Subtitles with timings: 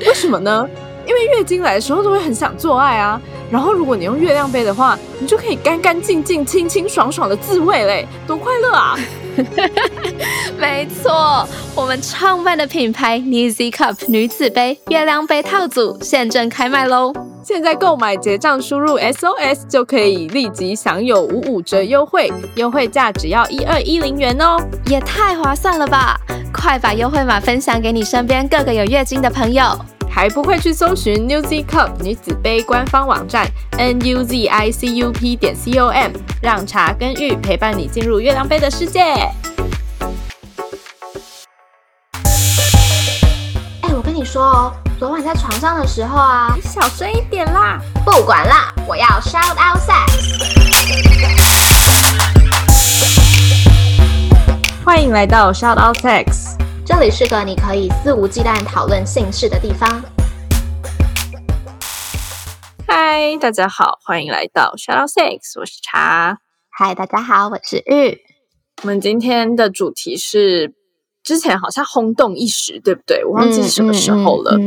[0.06, 0.68] 为什么呢？
[1.06, 3.20] 因为月经来的时候都会很想做爱啊。
[3.50, 8.98] 然后如果你用月亮杯的话，你就可以干干净净、清清爽爽的自慰嘞，多快乐啊！
[10.58, 17.12] 没错，我们创办的品牌 Nizzy Cup 女子杯月亮杯套组现正开卖喽！
[17.42, 24.56] 现在购买结账输入 SOS 就可以立即享有五五折优惠，优惠价只要一二一零元哦，
[24.86, 26.18] 也太划算了吧！
[26.52, 29.78] 快把优惠码分享给你身边各个有月经的朋友。
[30.14, 39.00] 还不会去搜寻 Newsy Cup 女子杯官方网站 n u z i c u p 点 c o m，让茶跟玉陪伴你进入月亮杯的世界。
[43.82, 47.80] 哎，我跟你说哦，昨晚在床上的时候啊，你小声一点啦。
[48.04, 50.12] 不管啦，我要 shout out sex。
[54.84, 56.43] 欢迎来到 shout out sex。
[56.86, 60.04] 这里是个你可以肆无忌惮讨论姓氏的地方。
[62.86, 66.40] 嗨，大家好，欢迎来到 Shadow Six，我是茶。
[66.68, 68.20] 嗨，大家好，我是玉。
[68.82, 70.74] 我们今天的主题是
[71.22, 73.24] 之前好像轰动一时，对不对？
[73.24, 74.58] 我忘记是什么时候了，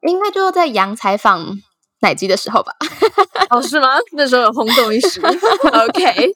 [0.00, 1.58] 应该就在杨采访
[2.00, 2.72] 奶鸡的时候吧？
[3.50, 3.98] 哦，是吗？
[4.12, 5.20] 那时候有轰动一时。
[5.20, 6.32] OK，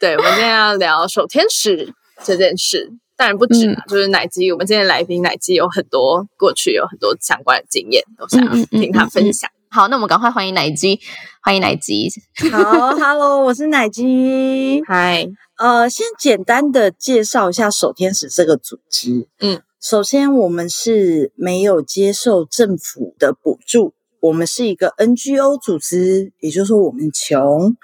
[0.00, 1.94] 对，我们今天要聊守天使
[2.24, 2.90] 这件事。
[3.22, 4.50] 当然不止，就是奶鸡。
[4.50, 9.48] 我们今天来宾奶鸡有很多过去有很多相关的经验，都想听他分享。
[9.70, 10.98] 好，那我们赶快欢迎奶鸡，
[11.40, 12.10] 欢迎奶鸡。
[12.50, 14.82] 好，Hello，我是奶鸡。
[14.88, 19.28] 嗨，呃，先简单的介绍一下守天使这个组织。
[19.38, 27.76] 嗯，首先我们是没有接受政府的补助，我们是一个 NGO 组织，也就是说我们穷。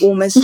[0.00, 0.40] 我们是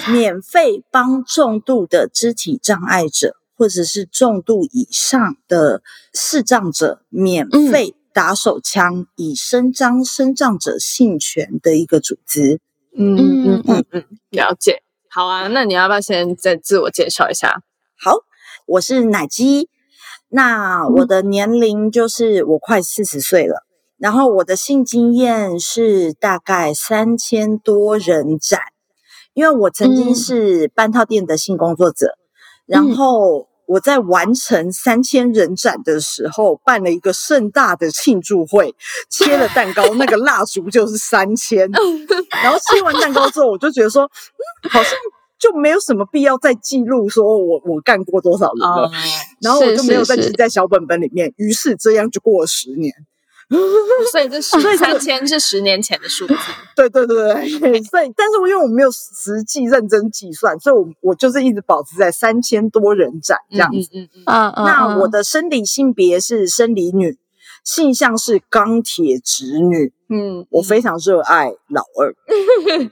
[0.12, 12.60] 免费帮重度的肢体障碍者，或者是重度以上的视障者，免费打手枪，以伸张身障者性权的一个组织。
[12.96, 14.82] 嗯嗯嗯嗯，了解。
[15.10, 17.62] 好啊，那你要不要先再自我介绍一下？
[17.98, 18.12] 好，
[18.66, 19.68] 我是奶鸡，
[20.28, 23.66] 那我的年龄就是我快四十岁了。
[23.98, 28.60] 然后我的性经验是大概三千多人展，
[29.36, 32.16] 因为我曾经是半套店的性工作者。
[32.64, 38.74] 然后我在完成三千人展的时候，办了一个盛大的庆祝会，
[39.10, 41.70] 切了蛋糕，那个 蜡烛就是三千。
[42.42, 44.04] 然后切完蛋糕之后，我就觉得说，
[44.62, 44.92] 嗯，好像
[45.38, 48.90] 就没有什么必要再记录说我我干过多少人了。
[49.42, 51.34] 然后我就没有再记在小本本里面。
[51.36, 52.90] 于是这样就过了十年。
[54.10, 56.34] 所以这十三千是十年前的数字，
[56.74, 57.16] 对对对
[57.60, 63.88] 对，所以但是我因为我没有实际认真计算，所以我我就是一直保持在三千多人展这样子。
[63.92, 64.64] 嗯嗯嗯。
[64.64, 67.16] 那我的生理性别是生理女，
[67.64, 69.92] 性向是钢铁直女。
[70.08, 72.14] 嗯，我非常热爱老二。
[72.28, 72.90] 嗯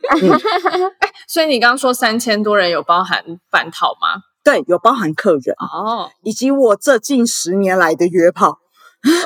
[1.27, 4.23] 所以你刚刚说三千多人有包含半套吗？
[4.45, 8.59] 对，有包含客人哦，以及我这近十年来的约炮。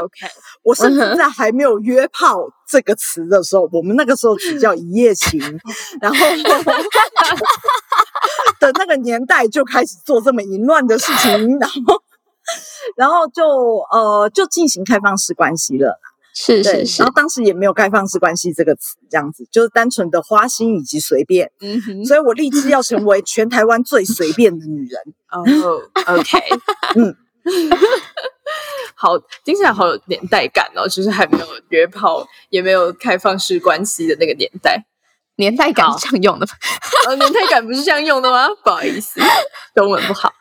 [0.00, 0.26] OK，
[0.62, 5.40] 我甚至在还没有“约炮”这个词的时候，我们那个时候只叫一夜情，
[6.00, 6.18] 然后
[8.58, 12.02] 的那个年代就开始做这么淫乱的事情，然后，
[12.96, 13.44] 然后就
[13.92, 16.00] 呃就进行开放式关系了，
[16.34, 25.00] 是是是，然后当时也没有“开放式关系”这个词，这样子就是单纯的花心以及随便，嗯哼，所以我立志要成为全台湾最随便的女人。
[25.30, 25.44] 哦
[26.06, 26.38] ，OK，
[26.96, 27.16] 嗯。
[29.00, 34.84] 好，听起来好有年代感哦，就是还没有约炮，也没有开放式关系的那个年代，
[35.36, 36.52] 年代感是这样用的吗？
[37.06, 38.48] 呃， 年代感不是这样用的吗？
[38.64, 39.20] 不好意思，
[39.72, 40.32] 中文不好。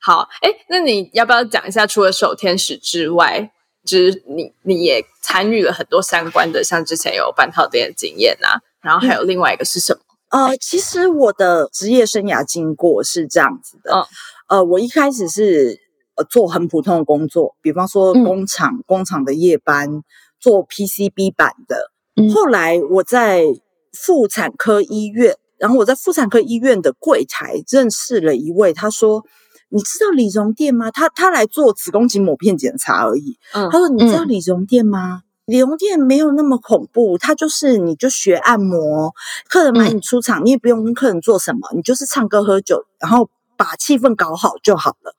[0.00, 3.50] 好，哎，那你要不要讲一下，除了守天使之外，
[3.84, 10.00] 就是你你也参与了很多相关的，像之前有半套店的经验啊，然后还有另外一个是什么？
[10.30, 14.06] 呃，其实我的职业生涯经过是这样子的，
[14.46, 15.82] 呃，我一开始是。
[16.16, 20.02] 呃，做很普通的工作，比方说工厂工厂的夜班，
[20.38, 21.90] 做 PCB 板的。
[22.32, 23.44] 后来我在
[23.92, 29.24] 妇产科医院，然后我在妇产科医院的柜台认识了一位，他说
[29.70, 30.90] ：“你知道李荣店吗？
[30.92, 35.22] 他他来做子宫颈抹片检查而已。”他说：“你知道李荣店吗？
[35.46, 39.12] 理容店没有那么恐怖，它就是你就学按摩，
[39.48, 45.14] 客人买你出场，你也不用跟客人做什么，你就是唱歌喝酒，然后把气氛搞好就好了。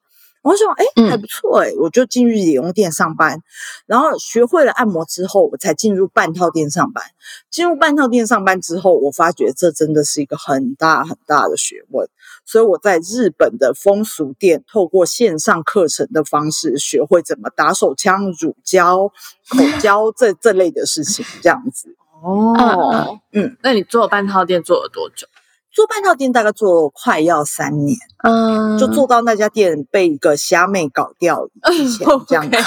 [0.46, 3.42] 我想，哎，还不错哎，我就进入理容店上班，
[3.88, 7.04] 然后学会了按摩之后，我才进入半套店上班。
[7.50, 12.08] 进入半套店上班之后，我发觉这真的是一个很大很大的学问。
[12.46, 19.08] 所以我在日本的风俗店，透过线上课程的方式，学会怎么打手枪、乳胶、
[19.50, 21.96] 口 交这这类的事情，这样子。
[22.22, 25.26] 哦，嗯，那你做半套店做了多久？
[25.75, 32.57] 做半套店大概做快要三年，嗯，就做到那家店被一个虾妹搞掉以前 这样子。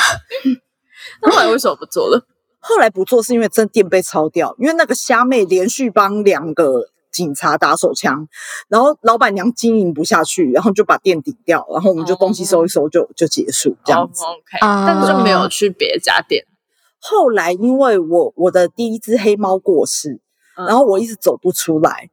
[1.22, 2.22] 那后来为什么不做了？
[2.60, 8.28] 后来不做是因为这店被抄掉，因为那个虾妹连续帮两个警察打手枪，
[8.69, 14.22] 然后老板娘经营不下去，然后就把店顶掉，然后我们就东西收一收就就结束这样子。
[14.22, 16.44] OK，但是就没有去别家店。
[17.00, 20.20] 后来因为我我的第一只黑猫过世，
[20.56, 22.10] 然后我一直走不出来。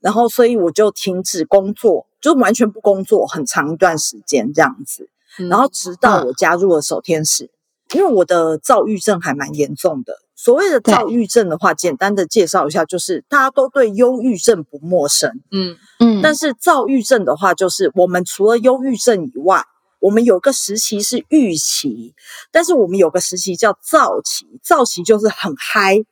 [0.00, 5.08] 然后，所以我就停止工作，就完全不工作很长一段时间这样子。
[5.48, 7.50] 然后，直到我加入了守天使，
[7.94, 10.14] 因为我的躁郁症还蛮严重的。
[10.34, 16.22] 所谓的躁郁症的话，简单的介绍一下，就是大家都对忧郁症不陌生，嗯嗯。
[16.22, 19.62] 但是躁郁症的话，就是我们除了忧郁症以外，
[19.98, 22.14] 我们有个时期是郁期，
[22.50, 24.46] 但是我们有个时期叫躁期。
[24.62, 26.02] 躁期就是很嗨，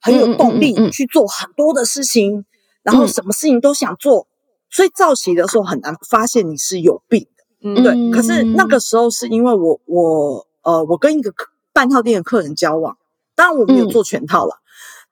[0.00, 2.44] 很有动力去做很多的事情。
[2.86, 4.28] 然后什么事情都想做，
[4.70, 7.26] 所以造期的时候很难发现你是有病
[7.60, 8.12] 的，对。
[8.12, 11.34] 可是那个时候是因为我我呃我跟一个
[11.72, 12.96] 半套店的客人交往，
[13.34, 14.60] 当然我没有做全套了，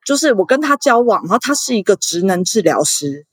[0.07, 3.27] 就是我跟他交往，然后他是一个职能治疗师，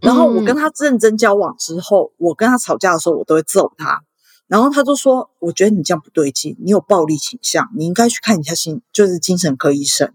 [0.00, 4.04] 然后我跟他认真交往之后，我跟他吵架的时候我都会揍他，
[4.46, 10.14] 然后他就说我觉得你这样不对劲，你有暴力倾向，你应该去看一下心就是精神科医生。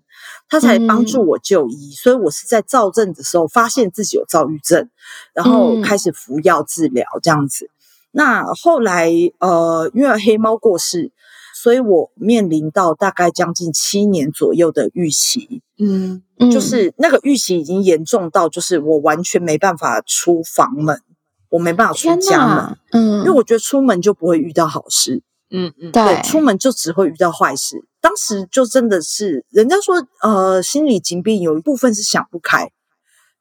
[0.50, 4.90] 他才帮助我就医，所以我是在躁症的时候发现自己有躁郁症，
[5.34, 7.69] 然后开始服药治疗这样子。
[8.12, 9.10] 那后来
[9.40, 11.12] 呃，因为黑猫过世，
[11.56, 15.63] 所以我面临到大概将近七年左右的预期。
[15.80, 21.01] 嗯，就是那个预期已经严重到，就是我完全没办法出房门，
[21.50, 22.78] 我没办法出家门。
[22.92, 25.24] 嗯，因为我觉得出门就不会遇到好事。
[25.56, 27.86] 嗯嗯，对，出门就只会遇到坏事。
[28.02, 32.72] 当时就真的是，人家说，呃，心理疾病有一部分是想不开，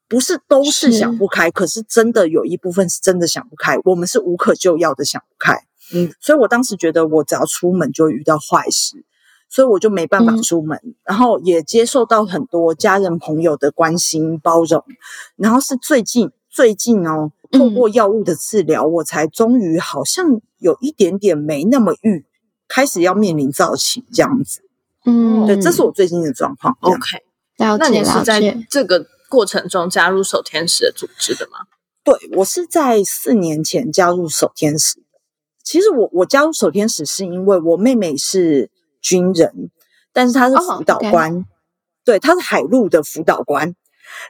[0.07, 3.79] 不是都是想不开，可是真的有一部分是真的想不开。
[3.83, 9.03] 我们是无可救药的想不开，嗯，所以我当时觉得我只要出门就会遇到坏事，
[9.49, 14.83] 所以我就没办法出门，然后也接受到很多家人朋友的关心包容，
[15.35, 17.31] 然后是最近最近哦。
[17.53, 22.25] 透过药物的治疗，我才终于好像有一点点没那么郁，
[22.67, 24.61] 开始要面临早期这样子。
[25.05, 26.75] 嗯，对，这是我最近的状况。
[26.81, 27.19] OK，
[27.57, 31.59] 那你是在这个过程中加入守天使的组织的吗？
[32.03, 35.05] 对，我是在四年前加入守天使的。
[35.63, 38.71] 其实我我加入守天使是因为我妹妹是
[39.01, 39.69] 军人，
[40.11, 41.45] 但是她是辅导官，
[42.03, 43.75] 对，她是海陆的辅导官，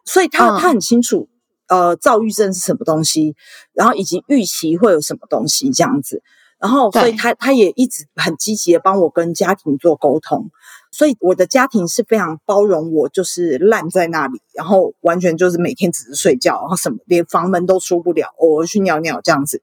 [0.06, 1.30] 所以她她很清楚。
[1.68, 3.36] 呃，躁郁症是什么东西？
[3.74, 6.22] 然后以及预期会有什么东西这样子，
[6.60, 10.50] 然后所以他他也一直很积极的帮我跟家庭做沟通，
[10.92, 19.62] 所以我的家庭是非常包容我，就是烂在那里，然后完全就是每天只是睡觉，然后什么连房门都出不了，偶尔去尿尿这样子，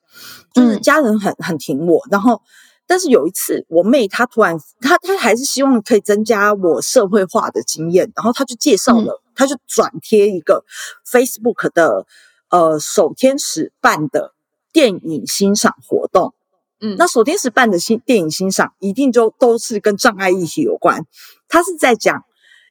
[0.52, 2.00] 就是家人很很挺我。
[2.10, 2.42] 然后，
[2.90, 9.22] 但是有一次我妹她突然，她她还是希望可以增加我社会化的经验，然后她就介绍了。
[9.36, 10.64] 她就转贴一个
[11.08, 12.04] Facebook 的
[12.48, 14.34] 呃守天使办的
[14.72, 16.34] 电影欣赏活动，
[16.80, 21.06] 嗯，那守天使办的新电影欣赏一定就都是跟障碍议题有关。
[21.48, 22.24] 他是在讲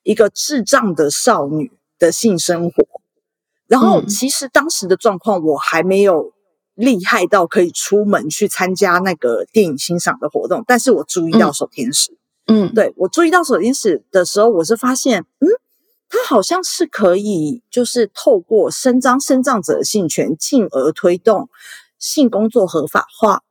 [0.03, 2.83] 一个智障的少女的性生活，
[3.67, 6.33] 然后其实当时的状况我还没有
[6.79, 12.17] 厉害到可以出门去参加那个电影欣赏的活动，但是我注意到守天使，
[12.47, 15.47] 嗯，对我注意到守天使的时候，我是发现，嗯。
[16.11, 21.49] 他好像是可以，就是透过伸张生障者的性权，进而推动
[21.99, 23.43] 性工作合法化。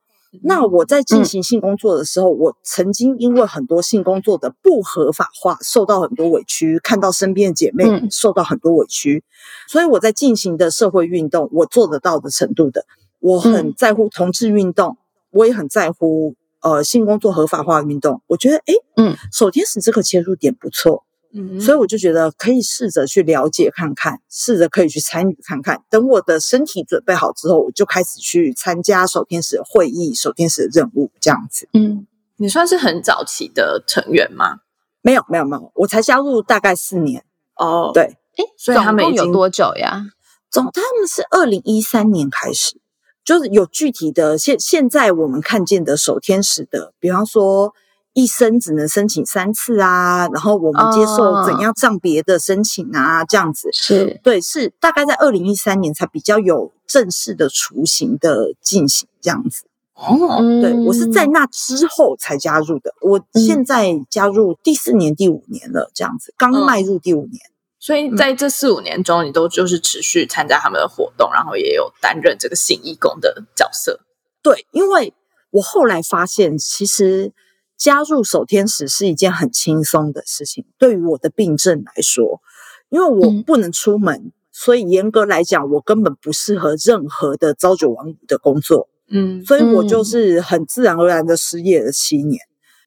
[0.42, 9.22] 那我在进行性工作的时候，我曾经因为很多性工作的不合法化，受到很多委屈，看到身边的姐妹受到很多委屈，
[9.68, 12.84] 所以我在进行的社会运动，我做得到的程度的，
[13.20, 14.96] 我很在乎同志运动，
[15.30, 18.22] 我也很在乎呃性工作合法化运动。
[18.26, 21.04] 我觉得，哎，嗯，守天使这个切入点不错。
[21.30, 25.82] 嗯，所以我就觉得可以试着去了解看看，试着可以去参与看看。
[25.90, 31.68] 等我的身体准备好之后，我就开始去参加守天使会议、守天使的任务这样子。
[31.74, 32.06] 嗯，
[32.36, 34.60] 你算是很早期的成员吗？
[35.02, 37.22] 没有没有没有，我才加入大概四年。
[37.56, 38.04] 哦，对，
[38.36, 40.06] 哎，所以他们有多久呀？
[40.50, 42.80] 总他们是二零一三年开始，
[43.28, 47.74] 就是有具体的现现在我们看见的守天使的，比方说
[48.14, 53.68] 一生只能申请三次啊，然后我们接受怎样账别的申请啊，这样子。
[53.70, 59.64] 是对，是大概在二零一三年才比较有正式的雏形的进行这样子。
[59.92, 67.42] 哦，嗯对我是在那之后才加入的，我现在加入第四年、第五年了，这样子刚嗯迈入第五年。
[67.88, 74.00] 所以在这四五年中，你都就是持续参加他们的活动，然后也有担任这个新义工的角色。
[74.42, 75.14] 对，因为
[75.52, 77.32] 我后来发现，其实
[77.78, 80.66] 加入守天使是一件很轻松的事情。
[80.76, 82.42] 对于我的病症来说，
[82.90, 88.90] 因为我嗯不能出门，所以严格来讲，我根本不适合任何的朝九晚五的工作。
[89.08, 92.38] 嗯所以我就嗯是很自然而然的失业了七年。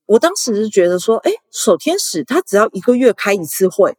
[0.06, 3.98] 我当时是觉得说，哎，守天使他只要一个月开一次会，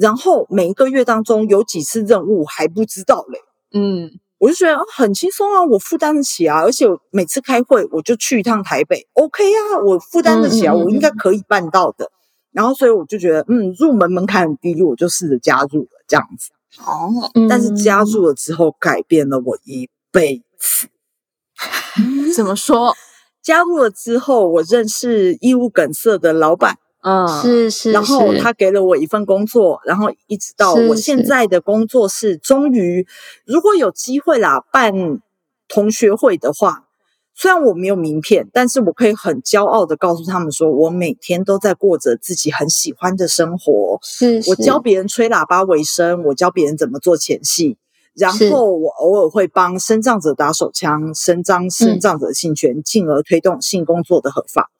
[0.00, 3.38] 然后每一个月当中有几次任务还不知道嘞。
[3.72, 12.10] 嗯我就觉得、啊很轻松啊，我负担得起啊，而且我每次开会我就去一趟台北，OK 啊，我负担得起啊，嗯嗯嗯我应该可以办到的。
[12.50, 16.50] 然后所以我就觉得，嗯，入门门槛很低，我就试着加入了这样子。
[16.82, 20.88] 哦，但是加入了之后，改变了我一辈子。
[22.34, 22.96] 怎么说？
[23.42, 33.06] 加入了之后，我认识义务梗塞的老板，嗯，是是，然后他给了我一份工作，然后一直到我现在的工作是，终于
[33.46, 35.20] 如果有机会啦办
[35.66, 36.84] 同学会的话，
[37.34, 43.98] 虽然我没有名片，但是我可以很骄傲的告诉他们说，我每天都在过着自己很喜欢的生活。
[44.02, 47.78] 是是我教别人吹喇叭为生，我教别人怎么做前戏，
[48.14, 54.70] 然后我偶尔会帮身障者打手枪，伸张身障者的性权，进而推动性工作的合法。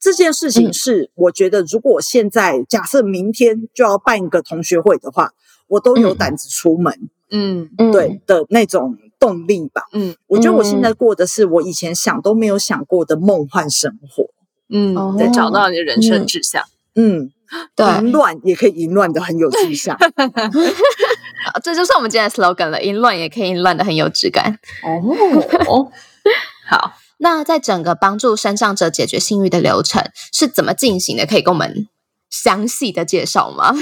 [0.00, 5.32] 这件事情嗯是，我觉得如果我现在假设明天就要办一个同学会的话，
[5.68, 9.82] 我都有嗯胆子出门，嗯嗯对的那种动力吧。
[9.92, 14.24] 嗯我觉得我现在过的是我以前想都没有想过的梦幻生活。
[14.72, 16.64] 嗯，哦对，找到你的人生嗯志向。
[16.94, 17.30] 嗯，
[17.76, 19.96] 对，淫乱也可以淫乱的很有志向。
[20.00, 24.58] 啊这就是我们今天的 slogan 了，淫乱也可以淫乱的很有质感。
[24.82, 25.90] 哦，
[26.68, 31.26] 好，那在整个帮助身障者解决性欲的流程是怎么进行的？
[31.26, 31.86] 可以跟我们
[32.30, 33.74] 详细的介绍吗？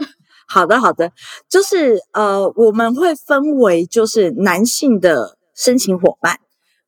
[0.48, 1.12] 好的，好的，
[1.46, 6.38] 就是呃，我们会分为就是男性的申请伙伴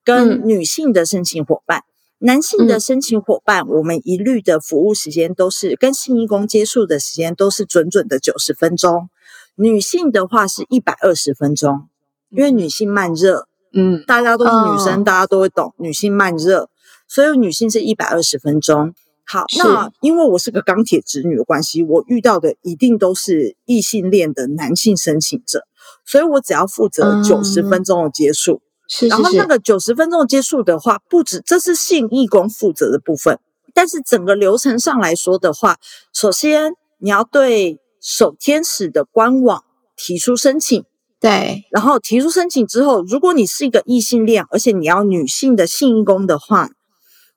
[0.03, 1.83] 跟嗯女性的申请伙伴。
[2.21, 9.11] 男性的嗯申请伙伴，我们一律的服务时间都是跟性义工接触的时间都是准准的九十分钟，
[9.57, 11.89] 女性的话是一百二十分钟，
[12.31, 16.69] 因为女性慢热，嗯大家都是女生，哦大家都会懂女性慢热，
[17.07, 18.95] 所以女性是一百二十分钟。
[19.31, 25.65] 好，那因为我是个钢铁直女的关系，我遇到的一定都是异性恋的男性申请者，
[26.07, 28.63] 所以我只要负责嗯九十分钟的接触。
[28.89, 33.39] 是然后那个九十分钟的接触的话，不止这是性义工负责的部分，
[33.75, 35.77] 但是整个流程上来说的话，
[36.15, 39.63] 首先你要对守天使的官网
[39.95, 40.83] 提出申请。
[41.21, 46.71] 对，然后提出申请之后，如果你是一个异性恋，而且你要女性的性义工的话，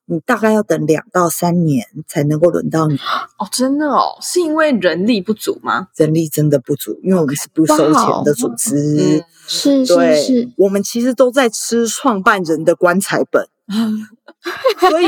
[0.06, 2.96] 你大概要等两到三年才能够轮到你。
[3.38, 5.88] 哦，真的哦，是因为人力不足吗？
[5.96, 8.76] 人力真的不足，因为我们是不收钱的组织。
[8.76, 13.46] 嗯是是对是，，我们其实都在吃创办人的棺材本，
[14.80, 15.08] 所以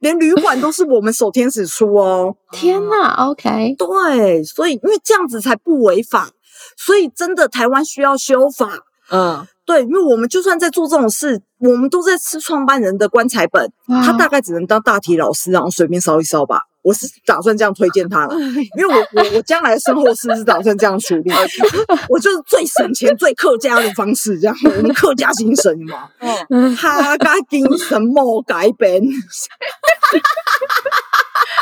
[0.00, 2.36] 连旅馆都是我们守天使出哦。
[2.52, 6.30] 天哪，OK，对，所以因为这样子才不违法，
[6.76, 8.70] 所以真的台湾需要修法。
[9.10, 16.62] 嗯对，因为我们就算在做这种事，我们都在吃创办人的棺材本，他大概只能当大体老师，然后随便烧一烧吧。
[16.82, 18.34] 我是打算这样推荐他了，
[18.76, 21.30] 因为我我我将来的生活是不是打算这样处理，
[22.10, 26.08] 我就是最省钱、最客家的方式，这样我们客家精神嘛，
[26.50, 29.00] 嗯客家精神莫改变，，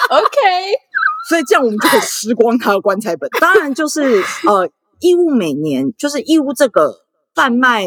[0.08, 0.38] OK，
[1.28, 3.28] 所以这样我们就可以吃光他的棺材本。
[3.38, 4.66] 当然，就是呃，
[5.00, 7.00] 义乌每年就是义乌这个
[7.34, 7.86] 贩卖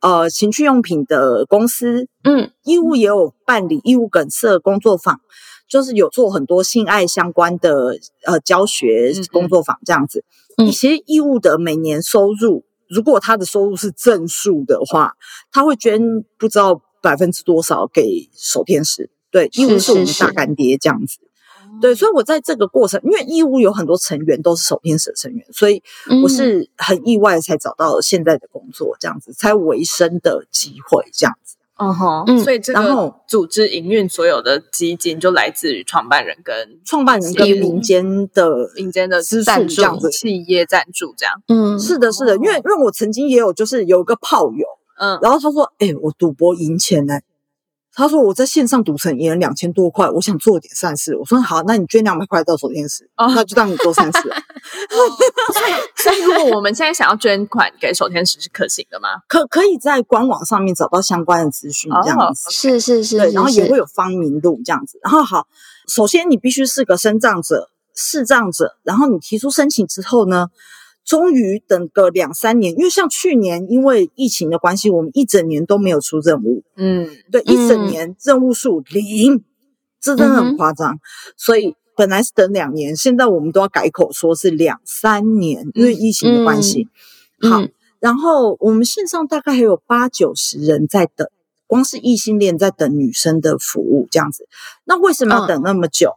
[0.00, 5.20] 呃情趣用品的公司，嗯，义务也有办理义务梗塞工作坊，
[5.68, 10.24] 就是有做很多性爱相关的呃教学工作坊这样子。
[10.56, 15.14] 嗯其实义务的每年收入，如果他的收入是正数的话，
[15.50, 16.00] 他会捐
[16.38, 19.10] 不知道百分之多少给守天使。
[19.32, 21.18] 对，义务是是我们大干爹这样子。
[21.80, 25.82] 对，所以我在这个过程，因为义务有很多成员都是守天使的成员，所以
[26.22, 31.56] 我嗯是很意外才找到现在的工作，这样子才有维生的机会，这样子。
[31.76, 40.08] 嗯哼，嗯所以这个然后组织营运所有的基金就来自于创办人跟创办人跟民间的民间的资赞助助这样子。
[40.10, 41.34] 企业赞助这样。
[41.48, 44.64] 嗯，是的，是的，因为因为我曾经也有就是有一个炮友，
[45.00, 47.18] 嗯，然后他说：“哎、我赌博赢钱呢、
[47.96, 51.16] 他说我在线上赌城赢了两千多块，我想做点善事。
[51.16, 54.36] 我说好，那你捐两百块到手天使，哦那就当你做善事了。
[55.96, 59.08] 所以如果我们现在想要捐款给手天使是可行的吗？
[59.28, 62.50] 可可以在官网上面找到相关的资讯，这样子。
[62.50, 64.98] 是是是，对，然后也是会有方明路这样子。
[65.02, 65.46] 然后好，
[65.86, 70.48] 首先你必须是个身障者、视障者，然后你提出申请之后呢，
[71.04, 79.44] 终于等个两三年，因为像去年因为疫情的关系，我们一整年都没有出任务，嗯，对，一整嗯年任务数零，
[80.00, 80.98] 这真的很夸张。
[81.36, 86.88] 所以本来是等两年，现在我们都要改口说是两三年，因为疫情的关系。
[87.42, 87.70] 好，嗯
[88.00, 91.26] 然后我们线上大概还有八九十人在等，
[91.66, 94.46] 光是异性恋在等女生的服务这样子。
[94.84, 96.14] 那为什么要嗯等那么久？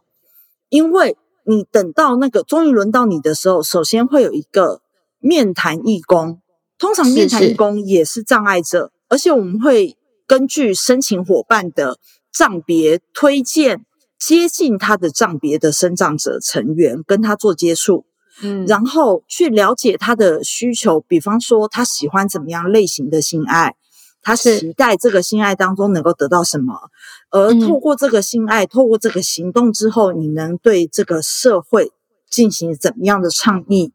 [0.68, 1.16] 因为
[1.48, 4.82] 你等到那个终于轮到你的时候，首先会有一个
[5.18, 6.42] 面谈义工，
[6.78, 11.98] 通常面谈义工也是障碍者，而且我们会根据申请伙伴的
[12.30, 13.86] 障别推荐
[14.18, 18.04] 接近他的障别的生长者成员，跟他做接触。
[18.40, 23.74] 嗯然后去了解他的需求，比方说他喜欢怎么样类型的性爱，
[24.22, 26.90] 他是期待这个性爱当中能够得到什么，
[27.30, 31.92] 而嗯透过这个性爱，透过这个行动之后，你能对这个社会
[32.28, 33.92] 进行怎么样的倡议，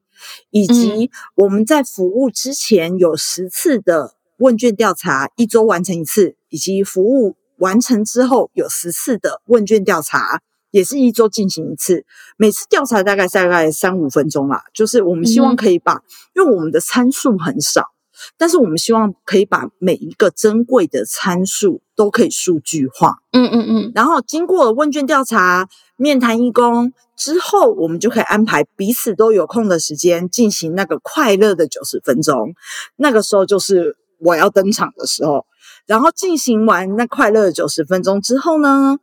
[0.50, 10.42] 以及我们在服务之前有十次的问卷调查，一周完成一次，以及服务完成之后有十次的问卷调查。
[10.72, 12.03] 也是一周进行一次，
[12.36, 14.63] 每次调查大概大概三五分钟啦。
[14.74, 16.01] 就是我们希望可以把，
[16.36, 17.92] 因为我们的参数很少，
[18.38, 23.17] 但是我们希望可以把每一个珍贵的参数都可以数据化。
[23.32, 25.67] 嗯嗯嗯，然后经过问卷调查、
[25.98, 32.54] 面谈义工之后，我们就可以安排彼此都有空的时间进行那个快乐的九十分钟。
[32.95, 35.45] 那个时候就是我要登场的时候。
[35.86, 38.97] 然后进行完那快乐的九十分钟之后呢，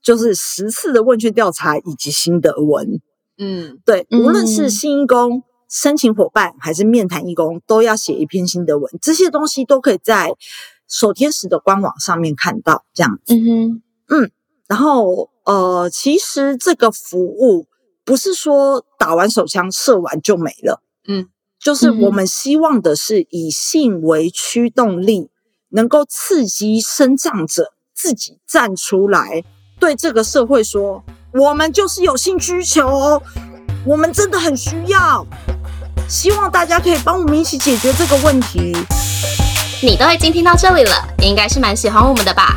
[0.00, 3.00] 就是十次的问卷调查以及心得文。
[3.36, 8.92] 嗯对，嗯无论是新义工、申请伙伴还是面谈义工，都要写一篇心得文。
[9.00, 10.34] 这些东西都可以在
[10.88, 12.84] 守天使的官网上面看到。
[12.92, 13.34] 这样子。
[13.34, 14.30] 嗯哼，嗯
[14.68, 17.66] 然后呃，其实这个服务
[18.04, 21.28] 不是说打完手枪射完就没了，嗯，
[21.60, 25.30] 就是嗯我们希望的是以性为驱动力，
[25.70, 29.44] 能够刺激生长者自己站出来，
[29.78, 33.20] 对这个社会说，我们就是有性需求，
[33.86, 35.26] 我们真的很需要。
[36.10, 38.76] 希望大家可以帮我们一起解决这个问题。
[39.80, 42.56] 你都已经听到这里了，应该是蛮喜欢我们的吧？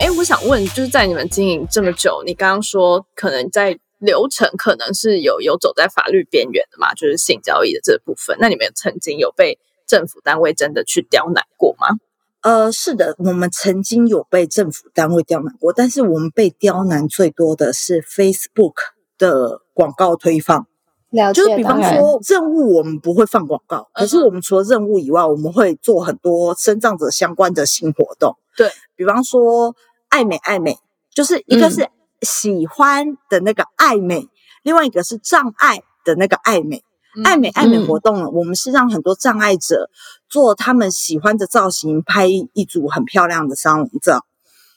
[0.00, 8.34] 哎，我想问，就是在你们经营这么久，你刚刚说可能在流程可能是有有走在法律边缘的嘛，就是性交易的这部分。
[8.40, 11.98] 那你们曾经有被政府单位真的去刁难过吗？
[12.40, 18.72] 呃，是的，我们曾经有被政府单位刁难过，但是我们被刁难最多的是 Facebook
[19.18, 20.66] 的广告推放。
[21.10, 28.34] 了就是比方说任务，我们不会放广告，可是嗯我们除了任务以外，我们会做很多生长者相关的新活动。
[28.56, 29.74] 对，比方说
[30.10, 30.78] 爱美爱美，
[31.14, 31.70] 就是一个嗯。
[31.70, 31.90] 是
[32.22, 34.28] 喜欢的那个爱美，
[34.62, 36.84] 另外一个是障碍的那个爱美。
[37.24, 39.88] 爱美爱美嗯活动呢，我们是让很多障碍者
[40.28, 44.26] 做他们喜欢的造型，拍一组很漂亮的沙龙照，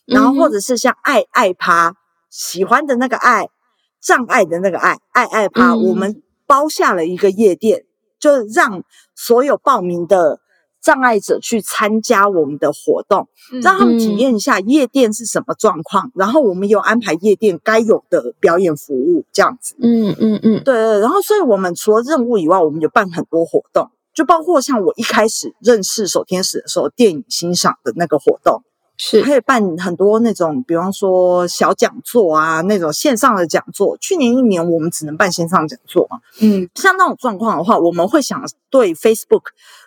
[0.05, 1.95] 然后或者是像爱爱趴，
[2.29, 3.49] 喜欢的那个爱，
[4.01, 5.83] 障碍的那个爱，爱爱趴，嗯。
[5.83, 7.83] 我们包下了一个夜店，
[8.19, 10.39] 就让所有报名的
[10.83, 13.29] 障碍者去参加我们的活动，
[13.61, 19.75] 让他们体验一下夜店是什么状况，然后我们有安排夜店该有的表演服务，这样子。
[19.81, 28.61] 嗯嗯嗯，对对，然后所以我们除了任务以外，我们有办很多活动，就包括像我一开始认识守天使的时候，电影欣赏的那个活动，
[28.97, 33.97] 是还有办很多那种，比方说小讲座啊，那种线上的讲座。
[33.97, 39.43] 去年一年我们只能办线上讲座嘛，嗯像那种状况的话，我们会想对 Facebook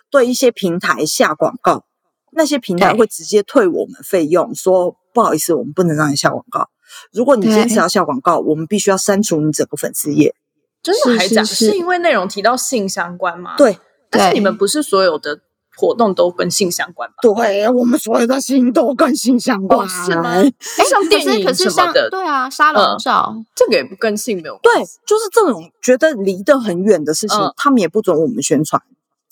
[0.09, 1.85] 对一些平台下广告，
[2.31, 6.69] 那些平台对会直接退我们费用，说不好意思，我们不能让你下广告。
[7.11, 10.35] 如果你对坚持要下广告，我们必须要删除你整个粉丝页。
[10.81, 15.41] 真的还假是因为内容提到性相关吗？，对对但是你们不是所有的
[15.75, 17.15] 活动都跟性相关吧？
[17.21, 20.51] 对，我们所有的性都跟性相关，哦是吗哎，
[20.89, 28.81] 像电影可是像什么的，对啊，沙龙嗯照，这个也不跟性没有对关系。，就是这种觉得离得很远的事情，嗯他们也不准我们宣传。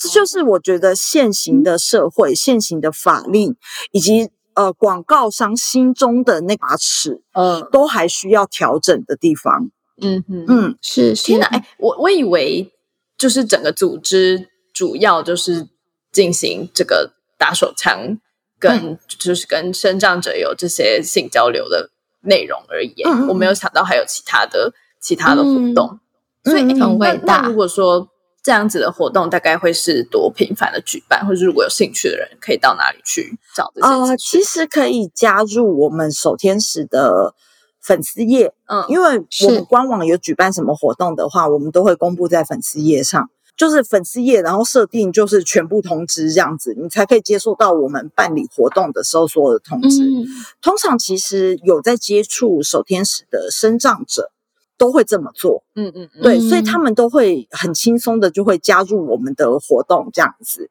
[0.08, 3.56] 这就是我觉得现行的社会、现行的法令
[3.92, 7.68] 以及呃广告商心中的那把尺，嗯。
[7.72, 9.70] 都还需要调整的地方。
[10.02, 11.24] 嗯嗯嗯，是是。
[11.26, 11.46] 天哪！
[11.48, 12.74] 哎，我我以为
[13.18, 15.70] 就是整个组织主要就是
[16.12, 18.18] 进行这个打手枪，
[18.60, 21.92] 跟、就是跟生长者有这些性交流的
[22.22, 22.94] 内容而已。
[23.06, 26.00] 嗯嗯嗯我没有想到还有其他的其他的活动，
[26.44, 27.42] 嗯所以、嗯很那伟大。
[27.42, 28.10] 那如果说
[28.46, 37.34] 这样子的活动，大概会是多频繁的举办，或者如果有兴趣的人，可以到哪里去找这些呃，其实可以加入我们守天使的
[37.82, 43.28] 粉丝页，嗯，因为我们官网有举办什么活动的话，我们都会公布在粉丝页上。
[43.58, 50.04] 就是粉丝页，然后设定就是全部通知这样子，你才可以接受到我们办理活动的时候所有的通知。
[50.04, 50.26] 嗯
[50.62, 54.30] 通常其实有在接触守天使的生长者
[54.78, 60.70] 都会这么做，嗯嗯嗯，对，嗯所以他们都会很轻松的就会加入我们的活动这样子。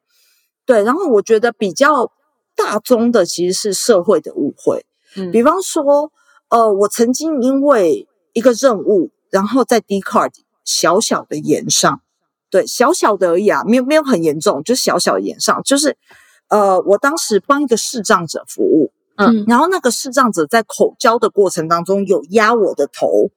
[0.65, 2.11] 对，然后我觉得比较
[2.55, 5.31] 大宗的其实是社会的误会，嗯。
[5.31, 6.11] 比方说，
[6.49, 12.01] 呃，我曾经因为一个任务，然后在 d c a r d 小小的延上，
[12.49, 15.97] 对，小小的而已啊，没有没有很严重，就小小的延上，就是
[16.49, 19.45] 呃，我当时帮一个视障者服务，嗯。
[19.47, 23.29] 然后那个视障者在口交的过程当中有压我的头，哦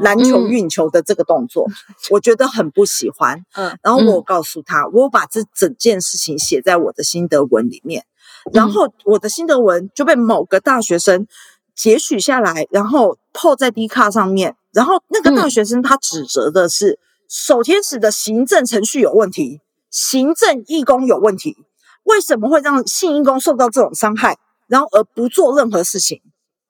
[0.00, 0.48] 篮球嗯。
[0.48, 1.66] 运球的这个动作，
[2.10, 3.44] 我觉得很不喜欢。
[3.54, 3.78] 嗯。
[3.82, 8.04] 然后我告诉他，我把这整件事情写在我的心得文里面，
[8.52, 11.26] 然后我的心得文就被某个大学生
[11.74, 21.56] 截取下来，然后 po 在 D 卡上面，然后那个大学生他指责的是守天使的行政程序有问题，行政义工有问题，
[22.04, 26.20] 为什么会让性义工受到这种伤害，然后而不做任何事情？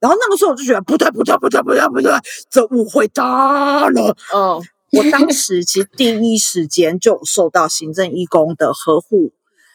[0.00, 2.12] 然后那个时候我就觉得不对不对不对不对不对，
[2.50, 4.16] 这误会大了。
[4.34, 9.32] 嗯我当时其实第一时间就受到行政义工的呵护，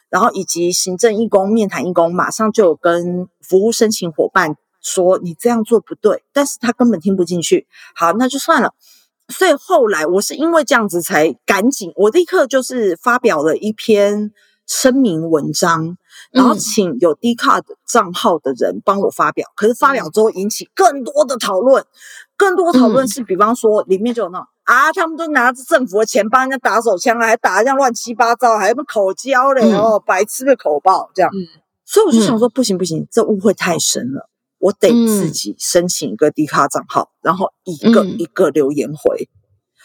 [0.10, 7.68] 然后以及行政义工、面谈义工，马上就有跟服务申请伙伴说你这样做不对，但是他根本听不进去。
[7.94, 8.74] 好，那就算了。
[9.28, 14.32] 所以后来我是因为这样子才赶紧，我立刻就是发表了一篇
[14.66, 15.96] 声明文章，
[16.32, 16.60] 然后嗯。
[16.60, 19.48] 请有 d 卡的账号的人帮我发表。
[19.56, 21.86] 可是发表之后引起更多的讨论，
[22.38, 23.08] 更多讨论嗯。
[23.08, 29.78] 是，比方说里面就有那种啊，他们都拿着政府的钱帮人家打手枪，还打得这样乱七八糟，还有口交嘞，嗯。
[29.78, 31.30] 哦，白痴的口爆这样。
[31.34, 31.60] 嗯。
[31.86, 35.32] 所以我就想说，不行不行，这误会太深了，我得自嗯。
[35.32, 38.16] 己申请一个 D 卡账号，然后一个嗯。
[38.18, 39.28] 一个留言回。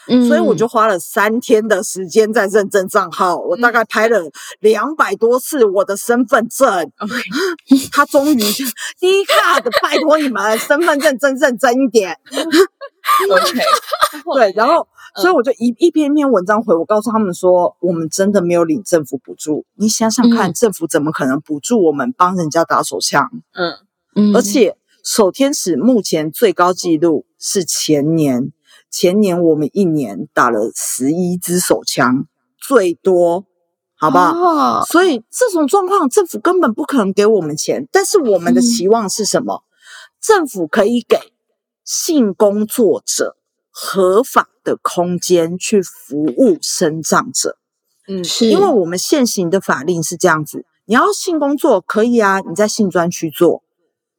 [0.09, 4.19] 嗯所以我就花了三天的时间在认证账号，我大概拍了
[4.59, 6.91] 两百多次我的身份证。
[7.91, 8.37] 他终于
[8.99, 12.17] 第一卡的，拜托你们身份证真认真一点。
[13.29, 13.59] OK，
[14.35, 19.65] 对，然后嗯所以我就一一篇篇文章回，我告诉他们说，我们真的没有领政府补助。
[19.75, 23.29] 你想想看，嗯政府怎么可能补助我们帮人家打手枪？
[23.53, 23.73] 嗯
[24.15, 28.51] 嗯而且守天使目前最高纪录是前年，
[28.89, 32.25] 前年我们一年打了十一支手枪，
[32.57, 33.45] 最多，
[33.95, 34.31] 好不好？
[34.31, 37.87] 哦所以这种状况，政府根本不可能给我们钱。
[37.91, 39.63] 但是我们的嗯期望是什么？
[40.21, 41.17] 政府可以给
[41.85, 43.37] 性工作者
[43.69, 47.57] 合法的空间去服务生长者。
[48.07, 53.63] 嗯是因为我们现行的法令是这样子，你要性工作可以啊，你在性专区做，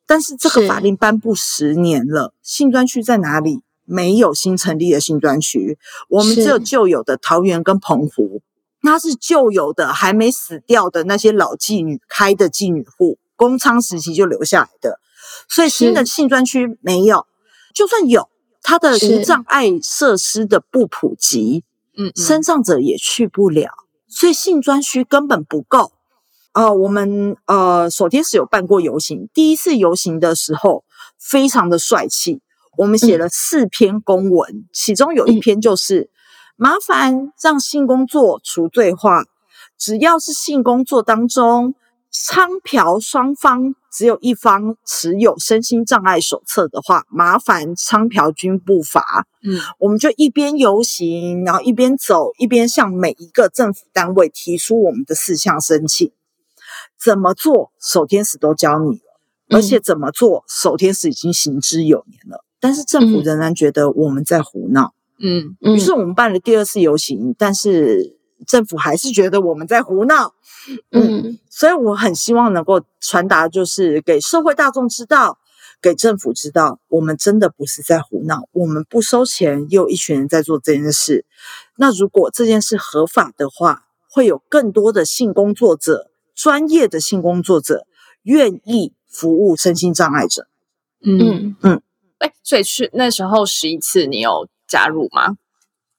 [0.06, 3.62] 但是这个法令颁布十年了，性专区在哪里？
[3.90, 5.76] 没有新成立的性专区，
[6.08, 8.40] 我们只有旧有的桃园跟澎湖，
[8.82, 15.00] 那是旧有的还没死掉的那些老妓女开的妓女户，工仓时期就留下来的，
[15.48, 17.26] 所以新的性专区没有，
[17.74, 18.28] 就算有，
[18.62, 21.64] 它的无障碍设施的不普及，
[21.96, 23.70] 嗯，身障者也去不了，
[24.06, 25.92] 所以性专区根本不够。
[26.52, 30.84] 呃，我们呃首天是有办过游行，第一次游行的时候
[31.16, 32.40] 非常的帅气，
[32.76, 36.10] 我们写了四篇公文，其中有一篇就是、
[36.56, 39.24] 麻烦让性工作除罪化，
[39.78, 41.74] 只要是性工作当中
[42.12, 49.26] 娼嫖双方只有一方持有身心障碍手册的话，麻烦娼嫖均不罚。
[49.42, 56.12] 嗯我们就一边游行，然后一边走，一边向每一个政府单位提出我们的四项申请。
[56.98, 59.20] 怎么做，守天使都教你了。
[59.52, 64.94] 而且怎么做，守天使已经行之有年了，但是政府嗯仍然觉得我们在胡闹。
[65.18, 70.34] 嗯嗯于是我们办了第二次游行，但是政府还是觉得我们在胡闹。
[70.90, 75.38] 嗯所以我很希望能够传达，就是给社会大众知道，
[75.82, 81.24] 给政府知道，我们真的不是在胡闹，我们不收钱，又有一群人在做这件事。
[81.76, 87.86] 那如果这件事合法的话，会有更多的性工作者，专业的性工作者
[88.22, 90.46] 愿意服务身心障碍者。
[91.02, 91.82] 嗯，嗯
[92.20, 95.36] 哎，所以去那时候十一次，你有加入吗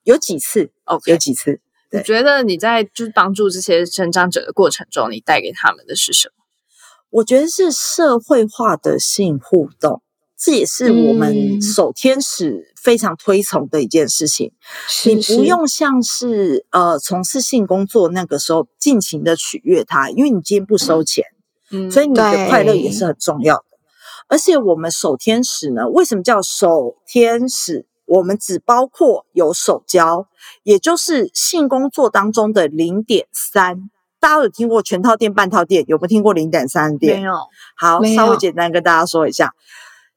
[0.03, 1.59] 有几次，有？OK，几次，
[1.91, 6.33] 对你觉得你在就是帮助这些成长者的过程中，你带给他们的是什么？
[7.09, 10.01] 我觉得是社会化的性互动，
[10.37, 14.53] 这也是我们嗯守天使非常推崇的一件事情。
[15.05, 21.25] 你不用像是呃从事性工作那个时候尽情的取悦他，因为你今天不收钱，
[21.71, 23.65] 嗯所以你的快乐也是很重要的。
[24.31, 27.85] 而且我们守天使呢，为什么叫守天使？
[28.05, 30.25] 我们只包括有手交，
[30.63, 33.89] 也就是性工作当中的零点三。
[34.21, 35.83] 大家有听过全套店、半套店？
[35.85, 37.17] 有没有听过零点三店？
[37.19, 37.33] 没有，
[37.75, 39.51] 好，稍微简单跟大家说一下，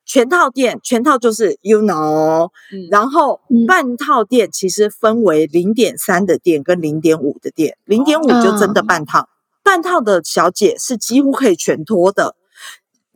[0.04, 9.28] 全套店全套就是 you know，嗯然后嗯半套店其实分为零点三的店跟零点五的店，零点五就真的半套，
[9.64, 12.36] 半套的小姐是几乎可以全脱的。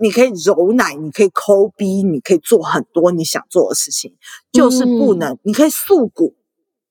[0.00, 4.14] 你可以揉奶，你可以抠逼，你可以做很多你想做的事情，
[4.52, 6.34] 就是不能，你可以束骨，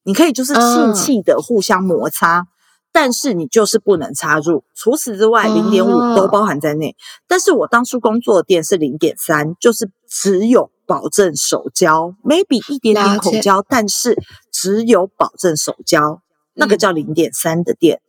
[0.03, 2.47] 你可以就是性嗯器的互相摩擦，
[2.91, 4.63] 但是你就是不能插入。
[4.75, 6.95] 除此之外，零点五都哦包含在内。
[7.27, 14.15] 但是我当初工作的店是零点三，就是只有保证手交，maybe 一点点口交，但是
[14.51, 16.21] 只有保证手交，
[16.53, 18.01] 那个嗯叫零点三的店。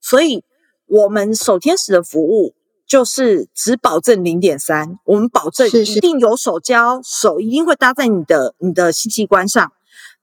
[0.00, 0.44] 所以
[0.86, 2.54] 我们守天使的服务
[2.94, 9.72] 就是只保证零点三，我们保证一定有手交，手一定会搭在你的你的性器官上，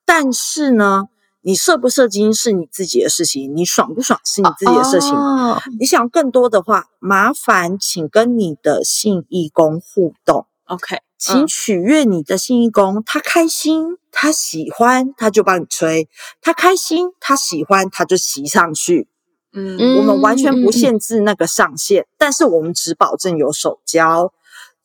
[0.05, 1.09] 但是呢。
[1.43, 5.11] 你射不射精是你自己的事情，你爽不爽是你自己的事情。
[5.11, 16.03] 哦你想更多的话，麻烦请跟你的性义工互动，OK，请取悦你的性义工，他开心，他喜欢，他就帮你吹；
[16.43, 19.07] 他开心，他喜欢，他就骑上去。
[19.53, 24.31] 嗯嗯我们完全不限制那个上限，但是我们只保证有手交，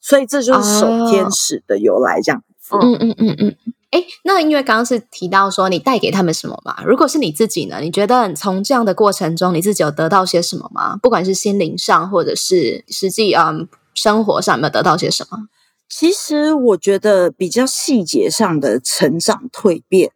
[0.00, 2.76] 所以这就是守天使的由来，这样子。
[2.80, 3.56] 嗯嗯嗯嗯。
[3.90, 6.82] 哎，那因为刚刚是提到说你带给他们什么嘛？
[6.84, 7.78] 如果是你自己呢？
[7.80, 10.96] 你觉得从这样的过程中，你自己有得到些什么吗？
[11.00, 15.46] 不管是心灵上，或者是实际嗯生活上，有没有得到些什么？
[15.88, 20.10] 其实我觉得比较细节上的成长蜕变，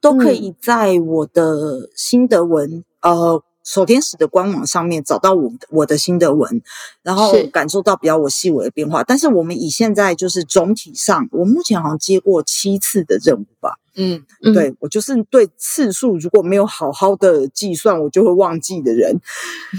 [0.00, 6.62] 都可以在我的心得文，呃，守天使的官网上面找到我的我的心得文，
[7.02, 9.04] 然后感受到比较我细微的变化。
[9.04, 13.78] 但是我们以现在就是总体上，我目前好像接过七次的任务吧。
[13.94, 19.20] 嗯嗯对我就是对次数如果没有好好的计算，我就会忘记的人。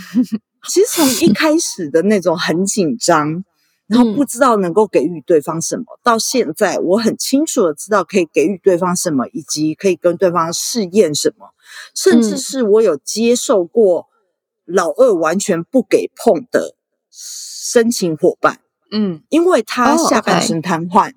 [0.70, 3.44] 其实从一开始的那种很紧张，
[3.88, 11.48] 然后不知道能够给予对方什么，到现在我很清楚的知道可以给予对方什么，以及可以跟对方试验什么，
[11.96, 14.08] 甚至嗯是我有接受过
[14.66, 16.76] 老二完全不给碰的
[17.12, 18.60] 申请伙伴。
[18.92, 21.14] 嗯因为他哦下半身瘫痪，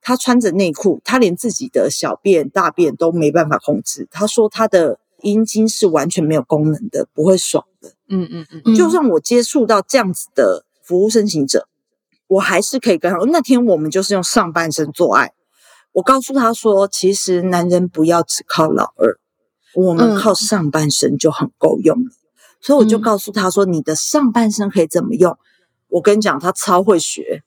[0.00, 4.08] 他穿着内裤，他连自己的小便、大便都没办法控制。
[4.10, 7.90] 他说他的阴茎是完全没有功能的，不会爽的。
[8.08, 11.68] 嗯嗯嗯嗯就算我接触到这样子的服务申请者，
[12.26, 13.18] 我还是可以跟他。
[13.30, 15.32] 那天我们就是用上半身做爱，
[15.92, 19.20] 我告诉他说，其实男人不要只靠老二，
[19.74, 22.10] 我们嗯靠上半身就很够用了。
[22.60, 25.36] 所以我就嗯告诉他说，你的上半身可以怎么用？
[25.88, 27.42] 我跟你讲，他超会学，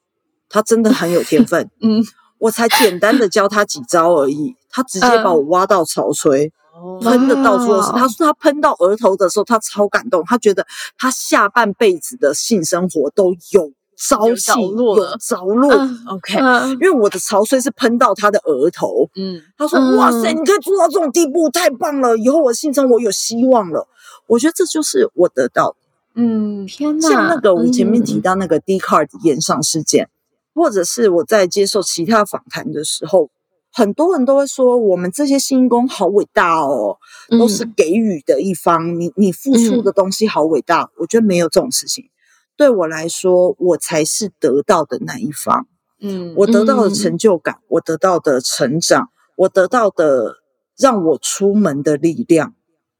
[0.50, 1.70] 他真的很有天分。
[1.82, 2.04] 嗯，
[2.40, 6.48] 我才简单的教他几招而已，他直接把我挖到潮吹。
[6.74, 7.92] 哦喷的到处都是。
[7.92, 10.66] 他说他喷到额头的时候，他超感动，他觉得
[10.98, 15.72] 他下半辈子的性生活都有朝气，着落有着落。
[15.74, 22.18] 嗯 OK，嗯因为我的潮水是喷到他的额头，嗯他说：“嗯哇塞，你可以做到这种地步，太棒了！
[22.18, 23.88] 以后我性生活有希望了。”
[24.28, 25.76] 我觉得这就是我得到的。
[26.16, 30.10] 嗯天哪，像那个我前面提嗯到那个 D card 延上事件，
[30.54, 33.30] 或者是我在接受其他访谈的时候，
[33.72, 36.98] 很多人都会说我们这些新工好伟大哦，
[37.32, 40.90] 都是嗯给予的一方，你你付出的东西好伟大。
[40.98, 42.06] 我觉得没有这种事情，
[42.56, 45.68] 对我来说，我才是得到的那一方。
[46.00, 46.34] 嗯。
[46.38, 46.94] 我得到的嗯。
[46.94, 50.38] 成就感，我得到的成长，我得到的
[50.78, 52.56] 让我出门的力量，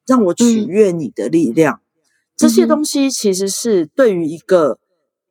[0.06, 0.68] 让我取嗯。
[0.68, 1.82] 悦你的力量，
[2.36, 4.80] 这些东西其实是对于一个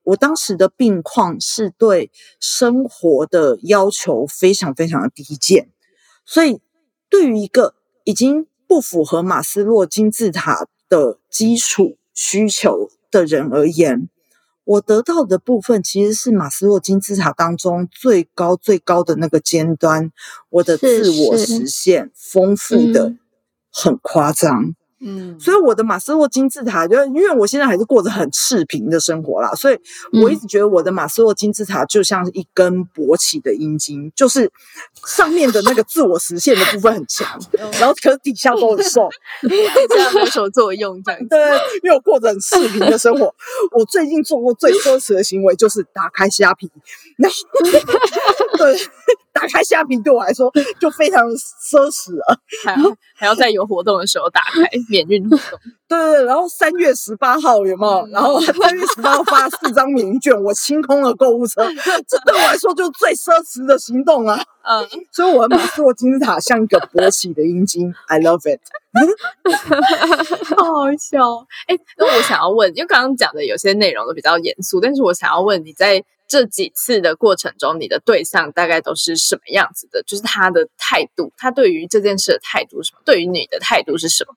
[0.05, 5.71] 我当时的病况是对生活的要求非常非常的低贱，
[6.25, 6.61] 所以
[7.09, 14.09] 对于一个已经不符合马斯洛金字塔的基础需求的人而言，
[14.65, 20.11] 我得到的部分其实是马斯洛金字塔当中最高最高的那个尖端，
[20.51, 23.19] 我的自我实现丰富的嗯。
[23.71, 24.75] 很夸张。
[25.05, 29.79] 嗯，所以我的马斯洛金字塔，就因为我现在还是过着很赤贫的生活啦，所以
[30.23, 34.51] 我一直觉得我的马斯洛金字塔就像是一根勃起的阴茎，就是
[35.07, 37.41] 上面的那个自我实现的部分很强，
[37.81, 39.09] 然后可是底下都很瘦。
[39.43, 41.21] 这样没有什么作用，这样。
[41.29, 41.39] 对，
[41.83, 43.35] 因为我过着很赤贫的生活。
[43.73, 46.71] 我最近做过最奢侈的行为就是打开虾皮，
[47.19, 47.29] 那
[48.59, 48.79] 对，
[49.33, 52.39] 打开虾皮对我来说 就非常奢侈了。
[52.65, 58.07] 还要还要在有活动的时候打开免运活动， 对对对，然后三月十八号有没有？
[58.13, 61.63] 然后三月十八号发四张免运券，我清空了购物车，
[62.07, 64.43] 这对我来说就是最奢侈的行动啊！
[64.65, 68.61] 嗯，所以我的马斯洛金字塔像一个勃起的阴茎，I love it。
[70.57, 71.47] 好好笑哦。
[71.67, 80.03] 哎，那我想要问，因为刚刚讲的有些内容都比较严肃，但是我想要问你在这几次的过程中，你的对象大概都是什么样子的？
[80.05, 83.03] 就是他的态度，他对于这件事的态度是什么？
[83.05, 84.35] 对于你的态度是什么？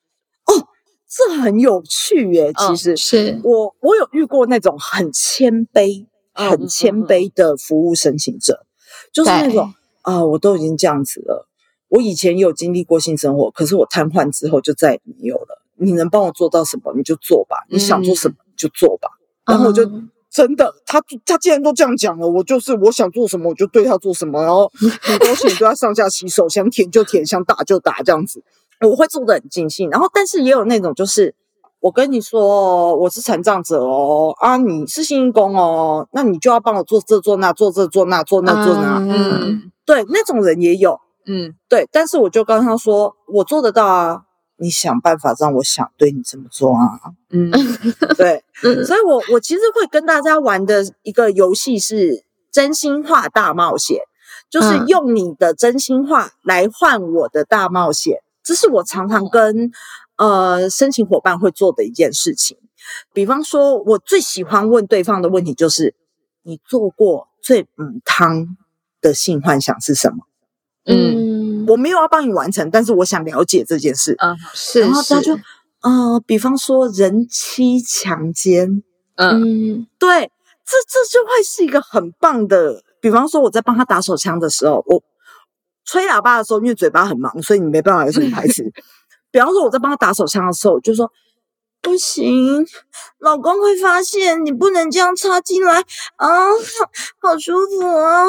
[0.54, 0.68] 哦
[1.08, 2.98] 这很有趣耶，其嗯实。
[2.98, 8.66] 是我我有遇过那种很谦卑、嗯很谦卑的服务申请者，
[9.14, 11.48] 就是那种啊、我都已经这样子了，
[11.88, 15.64] 我以前有经历过性生活，可是我瘫痪之后就再也没有了。
[15.78, 19.10] 你能帮我做到什么，你就做吧，你想做什么你就做吧。
[19.46, 24.70] 然后我就嗯真的，他他既然都这样讲了，我就是我想做什么我就对他做什么，然后
[25.02, 28.44] 很高兴对他上下其手，想舔就舔，想打就打这样子。
[28.82, 31.34] 我会做的很尽兴，然后但是也有那种就是。
[31.82, 38.98] 我跟你说，我是残障者哦，啊，你是新工哦，那你就要帮我做这做那，做这做那，做那做那。
[38.98, 44.22] 嗯嗯对，那种人也有，嗯对，但是我就跟他说，我做得到啊，
[44.58, 47.00] 你想办法让我想对你这么做啊。
[47.32, 47.52] 嗯
[48.18, 54.00] 对，嗯所以我我其实会跟大家玩的一个游戏是真心话大冒险，
[54.50, 59.72] 就是嗯用你的真心话来换我的大冒险，这是我常常跟
[60.18, 62.58] 呃申请伙伴会做的一件事情。
[63.14, 65.96] 比方说，我最喜欢问对方的问题就是：
[66.44, 68.56] 你做过最嗯汤
[69.02, 70.26] 的性幻想是什么？
[70.86, 71.35] 嗯，
[71.68, 74.16] 我没有要帮你完成，但是我想了解这件事。
[74.20, 75.44] 嗯是然后他就是
[75.82, 78.84] 呃，比方说人妻强奸，
[79.16, 80.32] 嗯嗯对，
[80.66, 82.82] 这这就会是一个很棒的。
[83.00, 85.04] 比方说我在帮他打手枪的时候，我
[85.86, 88.64] 吹喇叭的时候，因为嘴巴很忙，所以你没办法有什么台词。
[89.32, 91.12] 比方说我在帮他打手枪的时候，我就说
[91.86, 92.66] 不行，
[93.20, 95.80] 老公会发现，你不能这样插进来
[96.18, 96.28] 啊，
[97.22, 98.26] 好舒服啊，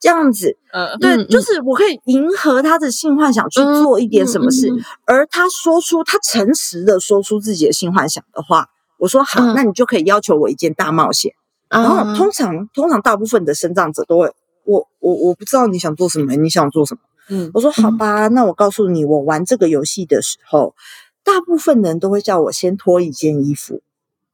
[0.00, 0.56] 这样子。
[0.72, 11.32] 嗯对，嗯就是我可以迎合他的性幻想去做一点什么事，嗯嗯嗯而他说出他诚实的说出自己的性幻想的话，我说好，嗯那你就可以要求我一件大冒险。
[11.68, 14.32] 然后啊通常通常大部分的生长者都会，
[14.64, 17.00] 我我我不知道你想做什么，你想做什么？
[17.30, 20.74] 嗯我说好吧，那我告诉你，我玩这个游戏的时候，
[21.28, 23.82] 大部分人都会叫我先脱一件衣服。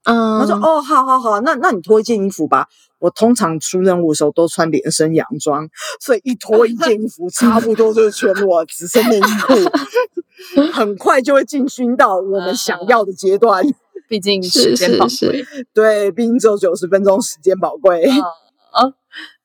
[0.04, 2.68] 嗯，他说哦，好好好，那那你脱一件衣服吧。
[3.00, 5.68] 我通常出任务的时候都穿连身洋装，
[6.00, 13.64] 所以一脱一件衣服，差不多就是全裸，只剩内衣裤， 很快就会进军到我们想要的阶段。
[14.08, 18.06] 毕竟是时间宝是贵，对，毕竟只有九十分钟，时间宝贵。
[18.72, 18.92] 哦，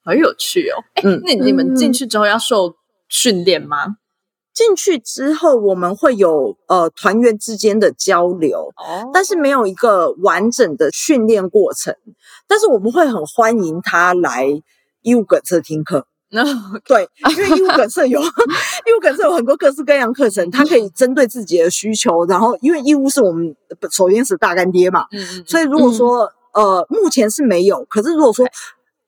[0.03, 0.75] 好有趣哦。
[0.95, 2.75] 哎嗯，那你们进去之后要受
[3.07, 3.95] 训练吗？
[4.59, 11.95] 进去之后，我们会有呃团员之间的交流，哦但是没有一个完整的训练过程。
[12.45, 14.61] 但是我们会很欢迎他来
[15.01, 16.05] 义务梗塞听课。
[16.31, 16.43] 那
[16.85, 18.19] 对，因为义务梗塞有
[18.85, 22.25] 义务梗塞有很多各式各样课程，他可以针对自己的需求。
[22.25, 23.55] 然后，因为义务是我们
[23.89, 28.45] 首先是大干爹嘛，嗯所以如果说、呃目前是没有，可是如果说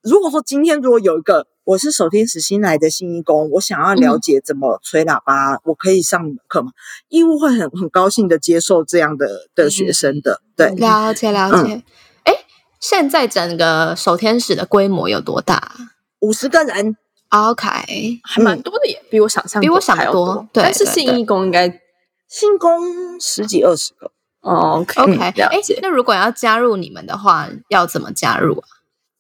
[0.02, 6.72] 如果说今天如果有一个我是守天使新来的新义工，我想要了解怎么吹喇叭，我可以上课吗？
[7.10, 10.70] 义务会很很高兴的接受这样的的学生的，对。
[10.72, 11.84] 了解了解。
[12.24, 12.34] 哎，
[12.80, 15.76] 现在整个守天使的规模有多大
[16.20, 16.98] 五十个人
[17.30, 21.80] ，？OK，还蛮多的耶，比我想象比我想多对但是对对信义工应该
[22.28, 24.12] 新工十几二十个，
[24.42, 28.68] 哦 OK OK，哎，那如果要加入你们的话，要怎么加入啊？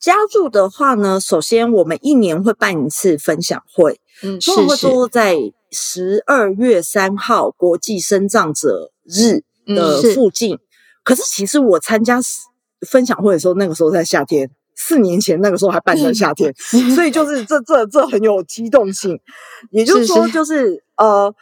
[0.02, 5.38] 加入的话呢，首先我们一年会办一次分享会，嗯通常会说在
[5.72, 10.58] 十二月三号国际生长者日的嗯是附近。
[11.04, 12.20] 可是其实我参加
[12.88, 16.52] 分享会的时候，那个时候在夏天，四年前那个时候还办在夏天，
[16.96, 19.20] 所以就是这这这很有机动性。
[19.70, 21.34] 也就是说，是就是呃，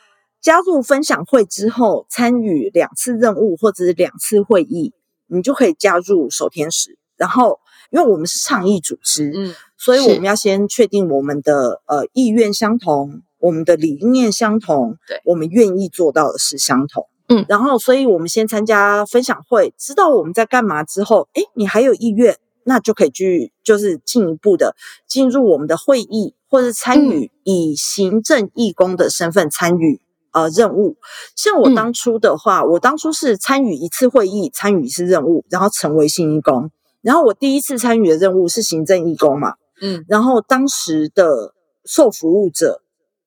[0.42, 4.94] 加入分享会之后，参与两次任务或者是两次会议，
[5.28, 6.98] 你就可以加入守天使。
[7.16, 17.08] 然后，因为我们是倡议组织，嗯所以我是们要先确定我们的呃意愿相同，我们的理念相同，对我们愿意做到的事相同。
[17.30, 24.76] 嗯然后，所以我们先参加分享会，知道我们在干嘛之后，诶，你还有意愿，那就可以去就是进一步的
[25.08, 30.98] 进入我们的会议，或是参与以行政义工的身份参与呃任务。
[31.36, 36.72] 像我嗯当初的话，我当初是参与一次会议，参与一次任务，然后成为新义工。
[37.02, 40.06] 然后我第一次参与的任务是行政义工嘛，嗯。
[40.08, 41.54] 然后当时的
[41.86, 42.82] 受服务者，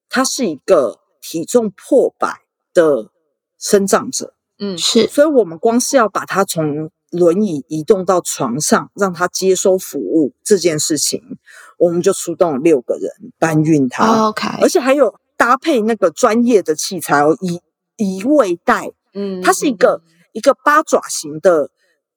[0.09, 2.43] 他是一个体重破百
[2.75, 3.11] 的
[3.59, 4.77] 生长者，嗯。
[4.77, 5.07] 是。
[5.07, 11.23] 所以我们光是要把他从轮椅移动到床上，让他接收服务这件事情，
[11.79, 17.61] 我们就出动了六个人搬运他，OK，而且还有搭配那个专业的器材哦，移
[17.97, 19.43] 移位带，嗯。
[19.43, 20.03] 它是一个
[20.33, 21.71] 一个八爪形的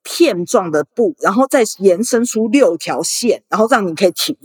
[0.05, 4.37] 片状的布，然后再延伸出六条线，然后让你可以提。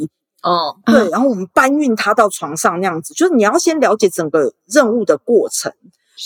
[0.42, 0.74] 哦。
[0.86, 5.70] 嗯对，然后我们搬运它到床上那样子，就是你要先了解整个任务的过程，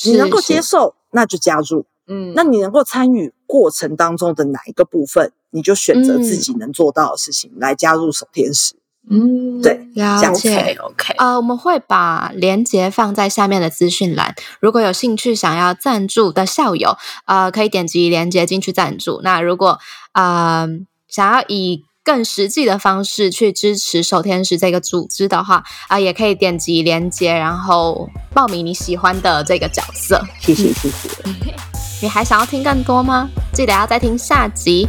[0.06, 2.32] 你能够接受，那就加入；嗯。
[2.34, 8.76] 那你能够参与过程当中的哪一个部分，你就选择自己能做到的事情来加入守天使。
[9.10, 10.76] 嗯对了解 OK。
[10.80, 16.96] OK 呃，我们会把链接放在下面的资讯栏，如果有兴趣想要赞助的校友，
[17.26, 19.20] 呃，可以点击链接进去赞助。
[19.22, 19.78] 那如果
[20.12, 20.66] 呃
[21.08, 30.22] 想要以更实际的方式去支持守天使这个组织的话，啊、也可以点击链接，然后报名你喜欢的这个角色。
[30.40, 31.08] 谢谢，谢谢。
[32.02, 33.30] 你还想要听更多吗？
[33.54, 34.86] 记得要再听下集，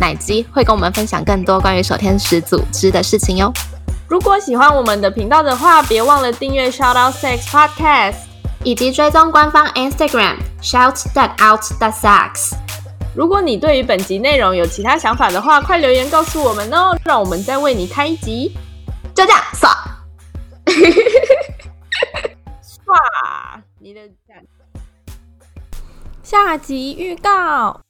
[0.00, 3.52] 奶鸡会跟我们分享更多关于守天使组织的事情哟。
[4.08, 8.14] 如果喜欢我们的频道的话，别忘了订阅 Shout Out Sex Podcast。
[8.64, 12.54] 以及追踪官方 Instagram shout that out that sucks。
[13.14, 18.52] 如果你对于本集内容有其他想法的话，快留言告诉我们哦，让我们再为你开一集。
[19.14, 19.72] 就这样，爽。
[22.86, 24.00] 哇，你的
[26.22, 27.80] 下集预告。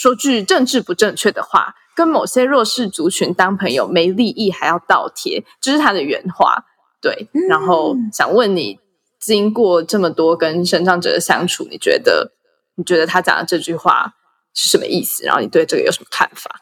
[0.00, 6.64] 说句政治不正确的话，跟某些弱势族群当朋友没利益还要倒贴，这是他的原话。
[7.02, 8.80] 对，然后想问你，
[9.20, 12.32] 经过这么多跟生长者的相处，你觉得
[12.76, 14.14] 你觉得他讲的这句话
[14.54, 15.26] 是什么意思？
[15.26, 16.59] 然后你对这个有什么看法？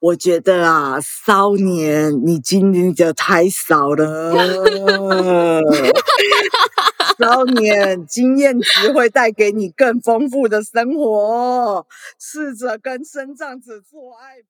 [0.00, 4.32] 我觉得啊，骚年，你经历的太少了。
[7.18, 11.86] 骚年经验值会带给你更丰富的生活，
[12.18, 14.40] 试着跟生长子做爱